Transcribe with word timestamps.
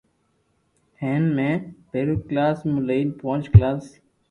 ھين 1.01 1.27
۾ 1.41 1.45
پيرو 1.91 2.15
ڪلاس 2.33 2.57
مون 2.71 2.81
لئين 2.89 3.07
پونچ 3.21 3.43
ڪلاس 3.55 3.83